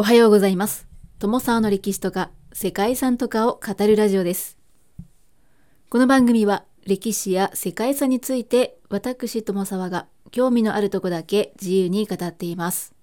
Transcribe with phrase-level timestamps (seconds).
[0.00, 0.88] おはようございます。
[1.18, 4.56] 友沢の歴史とか世界遺産とかを語るラジオです。
[5.90, 12.94] この番組は歴史や世界遺産について私友沢が興味のあるとこだけ自由に語っています。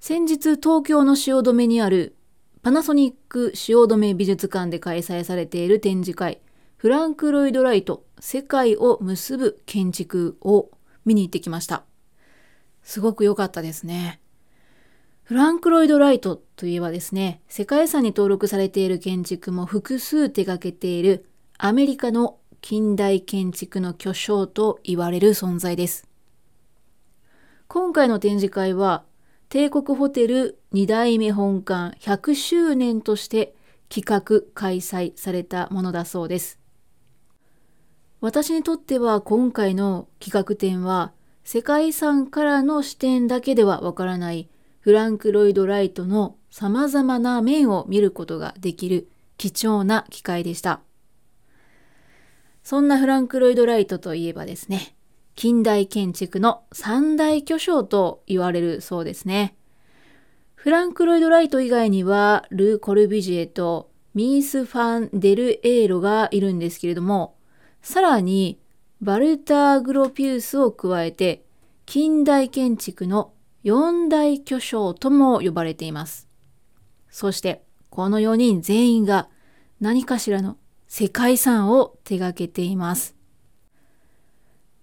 [0.00, 2.14] 先日東京の汐留にある
[2.62, 6.42] パナソニック汐留美術館で開催されている展示会
[6.76, 10.68] フランク・ロイド・ライト世界を結ぶ建築を
[11.06, 11.84] 見に行ってきました。
[12.82, 14.20] すごく良かったですね。
[15.28, 21.28] フランク・ロイド・ライトといえばですね、世界遺産に登録されている建築も複数手掛けている
[21.58, 26.08] アメリカの近代建築の巨匠と言われる存在です。
[27.66, 29.04] 今回の展示会は
[29.50, 33.54] 帝国ホテル2代目本館100周年として
[33.90, 36.58] 企画開催されたものだそうです。
[38.22, 41.12] 私にとっては今回の企画展は
[41.44, 44.48] 世界遺産からの視点だけではわからない
[44.88, 50.80] フランク・ロイド・ライトの様々な面を見ることができる貴重な機会でした。
[52.62, 54.96] そんなフランク・ロイド・ライトといえばですね、
[55.34, 59.58] 近代建築の三大巨匠と言われるそうですね。
[60.54, 67.36] フランク・ロイド・ライト以外には、ル・コルビジエとミース・ファン・デル・エーロがいるんですけれども、
[67.82, 68.58] さらに
[69.02, 71.44] バルター・グロピウスを加えて、
[71.84, 76.28] 近代建築の四大巨匠とも呼ばれています。
[77.10, 79.28] そして、この4人全員が
[79.80, 80.56] 何かしらの
[80.86, 83.16] 世界遺産を手掛けています。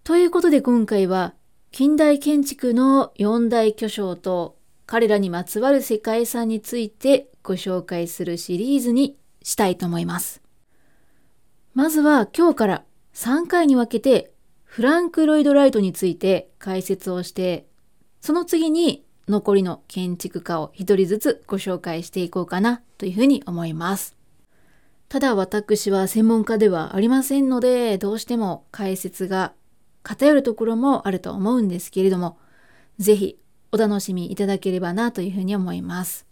[0.03, 1.33] ということで今回は
[1.71, 10.41] 近代建築の四大巨匠と彼らにまつわる世界遺産についてご紹介するシリーズにしたいと思います。
[11.73, 14.31] まずは今日から3回に分けて
[14.63, 17.65] フランク・ロイド・ライトについて解説をして
[18.25, 24.15] その次に残りの建築家を一人ずつご紹介していこうかなというふうに思います。
[25.09, 29.53] ただ私は専門家ではありませんので、どうしても解説が
[30.01, 32.39] 偏るところもあると思うんですけれども、
[32.97, 33.37] ぜひ
[33.71, 36.25] お楽しみいただければなというふうに思います。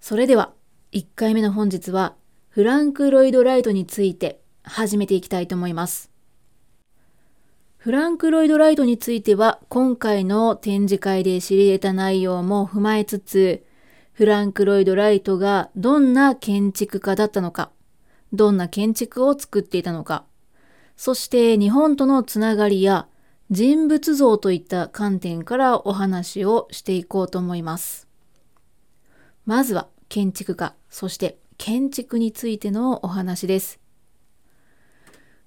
[0.00, 0.52] それでは
[0.90, 2.16] 1回目の本日は
[2.48, 6.09] フランク・ロイド・ライトについて始めていきたいと思います。
[7.80, 13.64] フランク・ロイド・ライトについては今回の展示会で知り得た内容も踏まえつつ、
[14.12, 17.70] フランク・ロイド・ライトがどんな建築家だったのか、
[18.34, 20.26] どんな建築を作っていたのか、
[20.98, 23.08] そして日本とのつながりや
[23.50, 28.06] 人物像といった観点からお話をしていこうと思います。
[29.46, 33.80] まずは建築家、そして建築についてのお話です。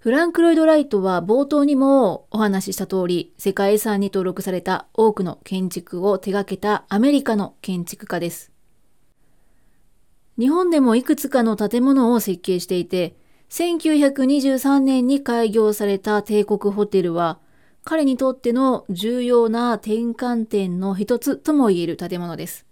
[0.03, 8.51] フランク・ロイド・ライトは冒頭にもお話しした通り、世界遺産に登録された多くの建築を手掛けたアメリカの建築家です。
[10.37, 13.15] 日本でもいくつかの建物を設計していて、
[13.49, 17.39] 1923年に開業された帝国ホテルは、
[17.85, 22.65] 彼にとっての重要な転換点の一つとも言える建物です。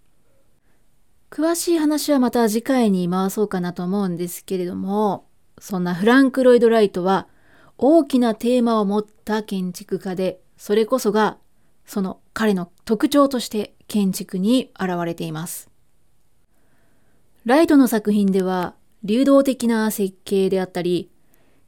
[1.29, 7.27] 詳しい話はまた次回に回そうかなと思うんですけれども、そんなフランク・ロイド・ライトは
[7.77, 11.37] 大きなテーマを持った建築家で、それこそが
[11.85, 15.69] その彼の特徴として建築に現れています。
[17.45, 21.09] ライトの作品では流動的な設計であったり、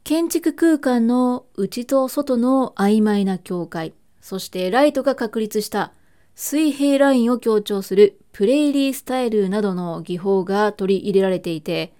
[0.04, 5.92] 建築空間の内と外の曖昧な境界、そしてライトが確立した
[6.36, 11.92] 水平ラインを強調するプレイリースタイルなどの技法が取り入れられていて、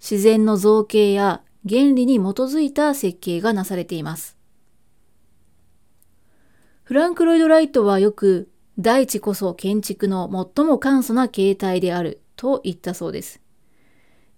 [0.00, 4.36] 自然の造形や原理に基づいた設計がなされています。
[6.82, 13.40] フランク・ロイド・ライトはよく大地こそ建築の最も簡素な形態であると言ったそうです。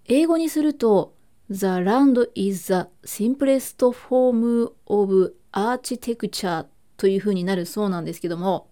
[0.05, 1.15] 英語にすると
[1.49, 6.65] The land is the simplest form of architecture
[6.97, 8.67] というふうになるそうなんですけども、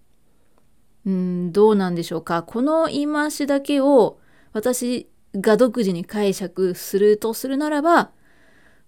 [1.05, 2.43] うん、どうなんでしょうか。
[2.43, 4.19] この言い回しだけを
[4.53, 8.11] 私が独自に解釈するとするならば、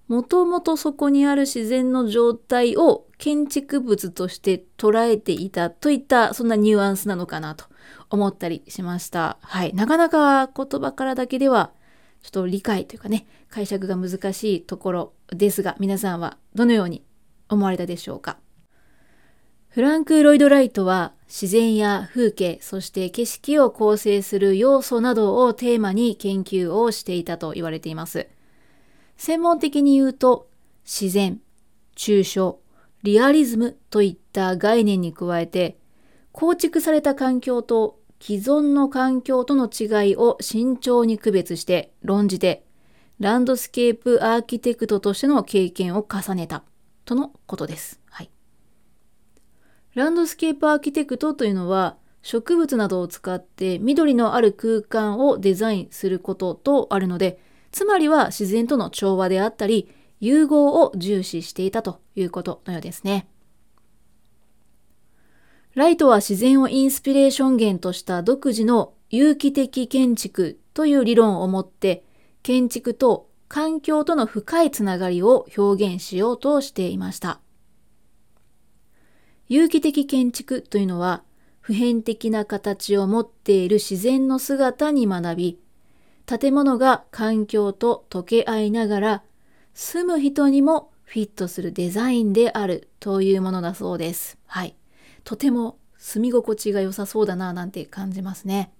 [0.07, 7.65] もともとそこにある自然の状態を建築物として捉えていたといったそんなニュアンスなのかなと
[8.09, 9.37] 思ったりしました。
[9.41, 9.73] はい。
[9.73, 11.71] なかなか言葉からだけでは
[12.21, 17.03] ちょっと理解というかね、解釈が難しいところですが、皆さんはどのように
[17.49, 18.37] 思われたでしょうか？
[19.69, 28.27] フランク・ロイド・ライトは自然や風景、そして景色を構成する要素などをテーマに研究をしていたと言われています。
[29.17, 30.47] 専門的に言うと、
[30.85, 31.41] 自然、
[31.97, 32.59] 抽象、
[33.01, 35.79] リアリズムといった概念に加えて、
[36.31, 42.63] 構築された環境と既存の環境との違いを慎重に区別して論じて、
[43.19, 46.63] ランドスケープアーキテクトとしての経験を重ねた
[47.05, 47.99] とのことです。
[48.11, 48.29] はい。
[49.95, 57.39] ランドスケープアーキテクトというのは植物などを使って緑のある空間をデザインすることとあるので、
[57.71, 63.27] つまりは自然との調和であったり、融合を重視していたということのようですね。
[65.75, 72.03] ライトは自然をインスピレーション源とした独自の有機的建築という理論を持って、
[72.41, 77.42] 建築と環境との深いつながりを表現しようとしていました。
[79.49, 81.23] 有機的建築というのは、
[81.59, 85.59] 普遍的な形を持っている自然の姿に学び、
[86.25, 89.23] 建物が環境と溶け合いながら、
[89.73, 94.37] 住む人にもフィットするデザインであるというものだそうです。
[94.45, 94.75] はい。
[95.23, 98.73] とても住み心地が良さそうだななんて感じますね。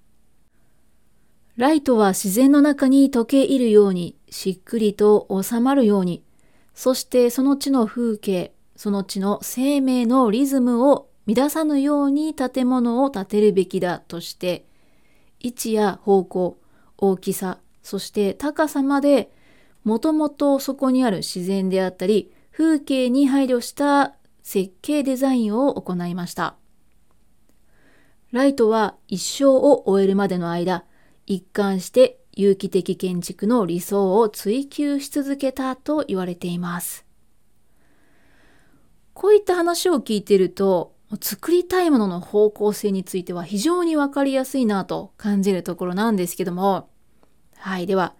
[1.55, 6.23] ライトは自然の中に溶け入るように、しっくりと収まるように、
[6.73, 14.65] そしてその地の風景、その地の生命のリズムを乱さぬように建物を建てるべきだとして、
[15.39, 16.57] 位置や方向、
[16.97, 19.31] 大きさ、そして高さまで、
[19.83, 26.55] もともとそこにある自然であったり、風景に配慮した設計デザインを行いました。
[28.31, 30.85] ライトは一生を終えるまでの間、
[31.25, 37.02] 一貫して有機的建築の理想を追求し続けたと言われています。
[39.13, 46.89] こういった話を聞いてると、作りたいものの方向性については非常にわかりやすいなと感じるところなんですけども、
[47.55, 48.15] はい、では、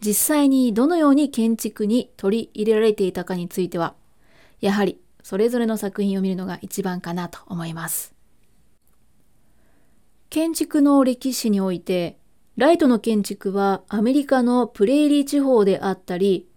[0.00, 3.94] 実際にどのように建築に取り入れられていたかについては、
[4.60, 8.14] やはりそれぞれの作品を見るのが一番かなと思います。
[10.30, 12.18] 建築の歴史において、
[12.56, 16.48] ライトの建築はアメリカのプレーリー地方であったり、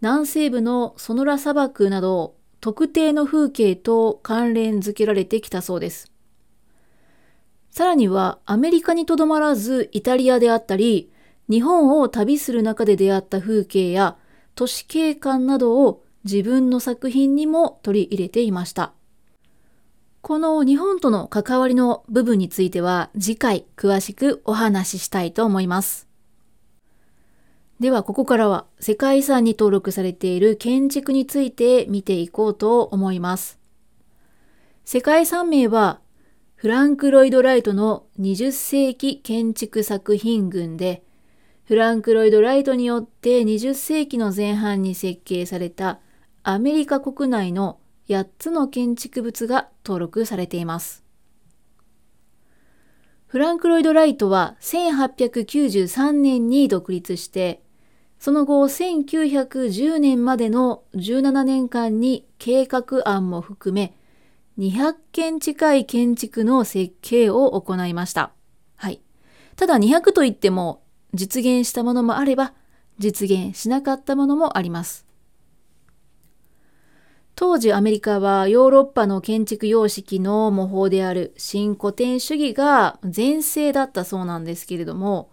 [0.00, 6.12] 南西部のソノラ砂漠など特定の風景と関連づけられてきたそうです。
[7.70, 11.10] さらにはアメリカにとどまらずイタリアであったり、
[11.50, 14.16] 日本を旅する中で出会った風景や
[14.54, 18.92] 都市景観などを自分の作品にも取り入れていました。
[20.20, 26.11] この日本との関わりの部分については次回詳しくお話ししたいと思います。
[27.82, 33.58] ではここからは世界遺産に登録されている建築について見ていこうと思います。
[34.84, 35.98] 世界遺産名は
[36.54, 41.02] フランク・ロイド・ライトの20世紀建築作品群で
[41.64, 45.98] フランク・ロイド・ライトによって20世紀の前半に設計された
[46.44, 51.02] アメリカ国内の8つの建築物が登録されています。
[53.26, 57.61] フランク・ロイド・ライトは1893年に独立して
[58.22, 63.96] その後、1910年までの17年間に計画案も含め、
[64.58, 68.30] 200件近い建築の設計を行いました。
[68.76, 69.02] はい。
[69.56, 72.54] ただ200といっても、実現したものもあれば、
[72.96, 75.04] 実現しなかったものもあります。
[77.34, 85.32] 当時アメリカはヨーロッパの建築様式の模倣である新古典主義が全盛だったそうなんですけれども、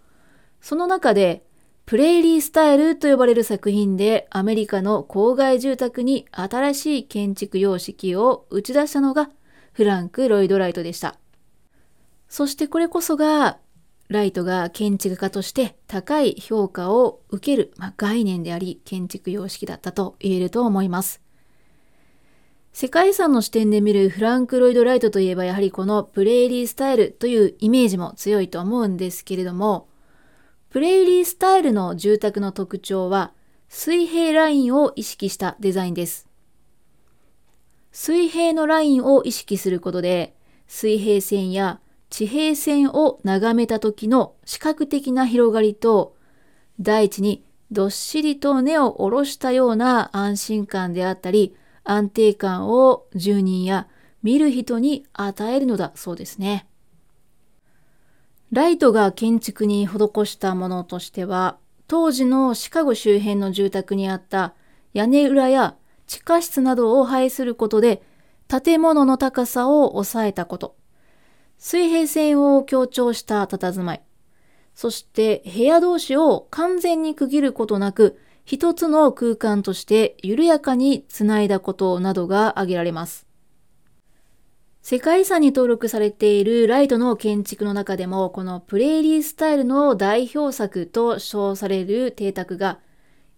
[0.60, 1.46] その中で
[1.90, 9.32] プレイリースタイルと呼ばれる作品でアメリカの郊外住宅に新しい建築様式を打ち出したのが
[9.74, 11.18] フランク・ロイド・ライトでした。
[12.28, 13.58] そしてこれこそが
[14.08, 21.24] ライトが建築家として高い評価を受ける、まあ、概念であり建築様式だったと言えると思います。
[22.72, 29.89] 世界遺産の視点で見るフランク・ロイド・ライトといえばやはりこのプレイリースタイルというイメージも強いと思うんですけれども
[30.70, 33.34] プレイリースタイルの住宅の特徴は
[33.70, 36.28] 水平ラインを意識したデザインです。
[37.92, 40.36] 水平のラインを意識することで
[40.68, 41.80] 水平線や
[42.12, 46.16] 地平線を眺めた時の視覚的な広がりと
[46.80, 53.88] 大地にどっしりと根を下ろしたような安心感であったり安定感を住人や
[54.22, 56.69] 見る人に与えるのだそうですね。
[58.52, 64.56] ライトが建築に施したものとしては、当時のシカゴ周辺の住宅にあった
[64.94, 65.76] 屋根裏や
[66.08, 68.02] 地下室などを配することで、
[68.48, 70.76] 建物の高さを抑えたこと、
[71.60, 74.02] 水平線を強調した佇まい、
[74.74, 83.29] そして部屋同士を完全に区切ることなく、一つの空間として緩やかにつないだことなどが挙げられます。
[84.90, 92.80] 世界遺産に登録されているライトの建築の中でも、このプレーリースタイルの代表作と称される邸宅が、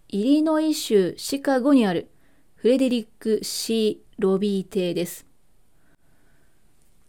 [0.07, 2.09] イリノイ州シカゴにある
[2.55, 5.27] フレデリック・シー・ロビー邸です。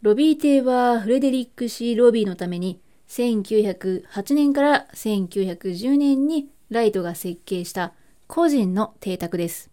[0.01, 7.93] ロビー邸はフレデリック・シー・ロビーのために1908年から1910年にライトが設計した
[8.27, 9.72] 個人の邸宅です。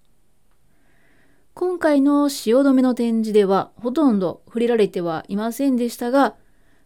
[1.54, 6.36] 今回の汐留の展示ではほとんど触れられてはいませんでしたが、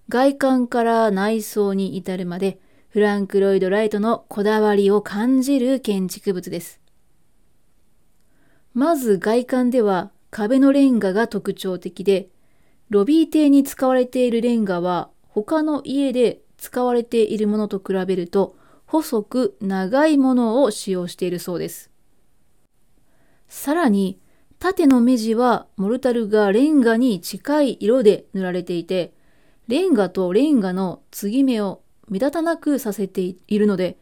[0.09, 6.81] 外観から内装に至るまでフランク・ロイド・ライトのこだわりを感じる建築物です。
[8.73, 12.29] まず外観では壁のレンガが特徴的で、
[12.91, 18.57] ロビー邸に使われているレンガは他の家で使われているものと比べると
[18.87, 21.91] 細く長いものを使用しているそうです。
[23.49, 24.19] さらに
[24.65, 29.13] 縦の目地はモルタルがレンガに近い色で塗られていて、
[29.69, 33.99] レンガとレンガの継ぎ目を目立たなくさせているので、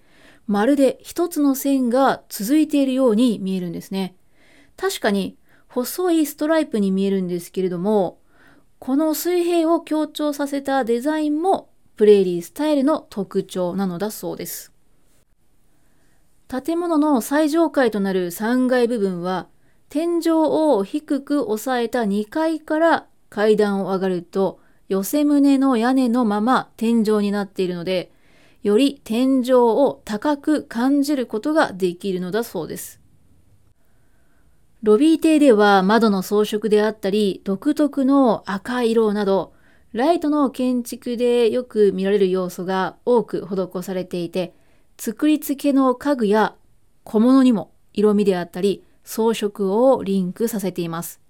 [0.47, 4.15] まるで一つの線が続いているように見えるんですね。
[4.77, 8.21] 確かに細いストライプに見えるんですけれども、
[8.79, 14.73] この水平を強調させたデザインもプレーリースタイルの特徴なのだそうです。
[16.47, 19.49] 建物の最上階となる3階部分は
[19.93, 24.59] 天井を低く抑えた2階から階段を上がると
[24.89, 28.11] 寄せ棟の屋根のまま天井になっているので、
[28.63, 33.03] より天井を高く感じることができるのだそうです。
[34.83, 39.53] ロビー邸では窓の装飾であったり、独特の赤色など、
[39.93, 44.55] ライトの建築でよく見られる要素が多く施されていて、
[44.97, 46.55] 作り付けの家具や
[47.05, 51.21] 小物にも色味であったり、装飾をリンクさせています。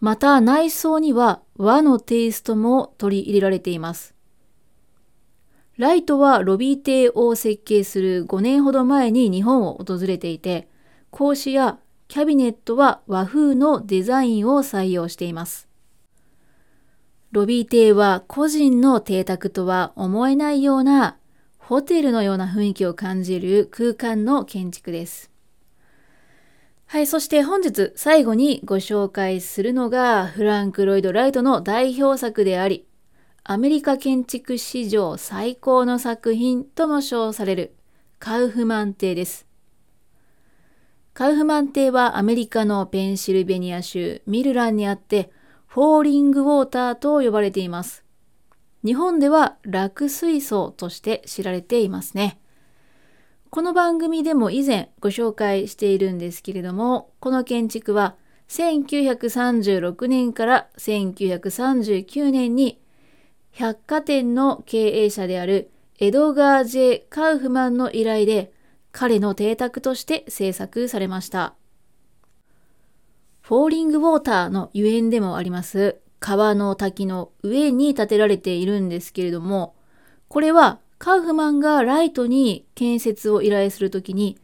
[0.00, 4.14] また内装には和のテイストも取り入れられています。
[5.78, 10.68] ライトはロビー邸を設計する5年ほど前に日本を訪れていて、
[11.10, 11.78] 格子や
[12.08, 15.68] キャビネットは和風のデザインを採用しています。
[17.30, 21.16] ロビー邸は個人の邸宅とは思えないような
[21.56, 25.31] ホテルのような雰囲気を感じる空間の建築です。
[26.92, 32.86] はい、そして本日最後にご紹介するのがフランク・ロイド・ライトの代表作であり、
[33.44, 37.74] アメリカ建築史上最高の作品とも称される
[38.18, 39.46] カウフマン邸です。
[41.14, 45.30] カウフマン邸はアメリカのペンシルベニア州ミルランにあって、
[45.68, 48.04] フォーリングウォーターと呼ばれています。
[48.84, 52.41] 日本では落水槽として知られていますね。
[53.54, 58.16] この番組でも以前ご紹介しているんですけれども、この建築は
[58.48, 62.80] 1936年から1939年に
[63.50, 68.54] 百貨店の経営者であるエドガー・ジェ・カウフマンの依頼で
[68.90, 71.52] 彼の邸宅として制作されました。
[73.42, 79.74] フォーリングウォーターのゆえんでもあります川の滝の上に建てられているんですけれども、
[80.28, 84.38] これはカウフマンがライトに建設を依頼するときに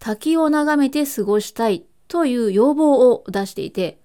[0.00, 4.00] 滝を眺めて過ごしたいという要望を出していて、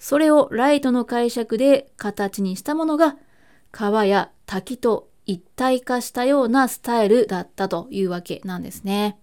[0.00, 3.16] それをライトの解釈で形にしたものが
[3.70, 9.16] 川や滝と一体化したようなスタイルだったというわけなんですね。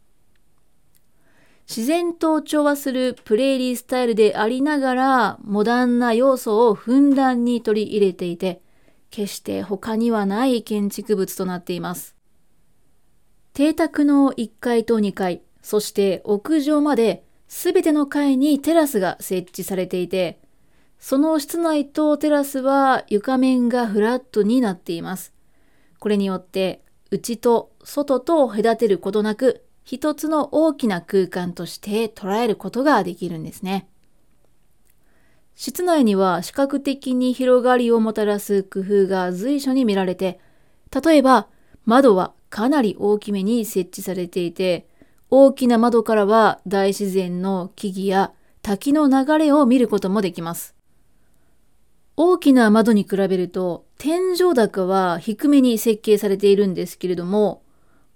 [1.68, 8.62] 自然と調和するプレーリースタイルでありながらモダンな要素をふんだんに取り入れていて
[9.10, 12.21] 決して他にはない建築物となっています。
[13.54, 20.40] 邸宅の1階と2階、そして屋上まで全ての階にテラスが設置されていて、
[21.00, 25.34] その室内とテラスは床面がフラットになっています。
[26.00, 33.90] これによって内と外と隔てることなく一つの大きな空間として捉えることができるんですね。
[35.56, 40.40] 室内には視覚的に広がりをもたらす工夫が随所に見られて、
[41.04, 41.48] 例えば
[41.86, 44.86] 窓はかなり大きめに設置されていて、
[45.32, 50.76] 大きな窓からは大自然の木々や滝の流れを見ることもできます。
[52.18, 57.64] 大きな窓に比べると天井高は低めに設計されているんですけれども、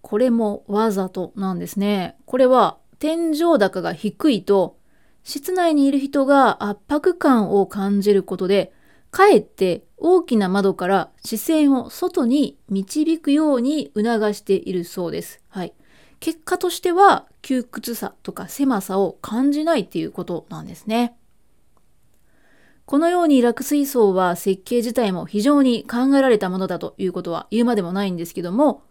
[0.01, 2.17] これもわざとなんですね。
[2.25, 4.77] これは天井高が低いと
[5.23, 8.73] 室内にいる人が圧迫感を感じることで
[9.15, 15.41] かえって大きな窓から視線を外に導くように促しているそうです。
[15.47, 15.73] はい。
[16.19, 21.15] 結果としては窮屈さとか狭さを感じないっていうことなんですね。
[22.85, 28.83] このように落水槽は設計自体も非常に考えられたものだということは言うまでもないんですけども、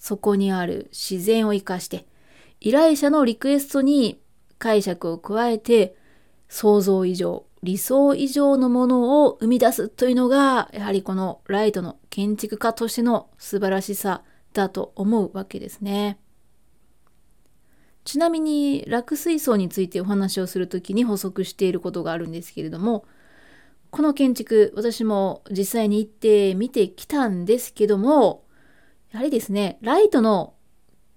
[0.00, 2.04] そこにある自然を生かして、
[2.58, 4.20] 依頼者のリクエストに
[4.58, 5.94] 解釈を加えて、
[6.48, 14.22] 想像以上、理想以上のものを生み出すというのが、やはりこのライトの建築家としての素晴らしさ
[14.52, 16.18] だと思うわけですね。
[18.08, 23.04] ちなみに落水槽についてお話をするときに補足していることがあるんですけれども
[23.90, 28.44] この建築私も実際に行って見てきたんですけども
[29.12, 30.54] やはりですねライトの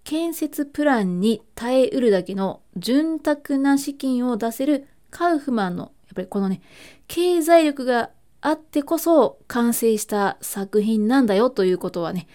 [0.03, 6.61] 建設プランに耐えうるだけの潤沢な資金を出せるカウフマンのっぱりこのね
[7.07, 8.09] 経済力が
[8.41, 12.27] あってこそ完成した作品なんだよということはね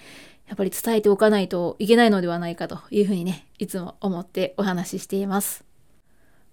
[0.47, 5.65] やっぱり伝えておかないといけないのではないかというふうにね、いつも思ってお話ししています。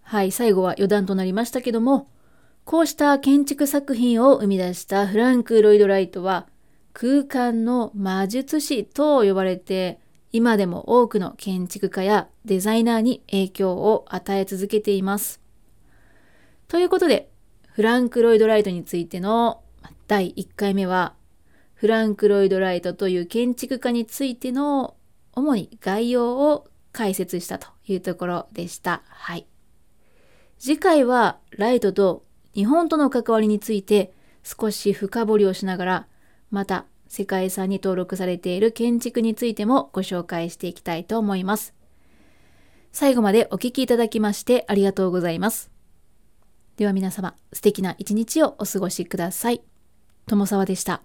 [0.01, 2.09] はい、最後は余談となりましたけども、
[2.65, 6.47] こうした建築作品を生み出したフランク・ロイド・ライトは、
[6.93, 9.99] 空間の魔術師と呼ばれて、
[10.31, 15.42] 今でも多くの建築家やデザイナーに影響を与え続けています。
[16.73, 17.29] ということで、
[17.67, 19.61] フランク・ロイド・ライトについての
[20.07, 21.13] 第1回目は
[21.75, 24.95] フランク・ロイド・ライトという建築家についての
[25.33, 29.03] 主に概要を解説したというところでした。
[29.07, 29.45] はい。
[30.57, 32.25] 次回はライトと
[32.55, 34.11] 日本との関わりについて
[34.41, 36.07] 少し深掘りをしながら、
[36.49, 41.75] また世界遺産に登録されている建築についてもご紹介していきたいと思います。
[42.91, 45.72] 最後までお聴きいただきましてありがとうございます。
[46.75, 49.61] では皆様、素敵な一日をお過ごしください。
[50.25, 51.03] 友沢でした。